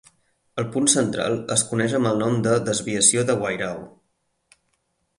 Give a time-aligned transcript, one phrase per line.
[0.61, 3.89] El punt central es coneix amb el nom de desviació de Wairau.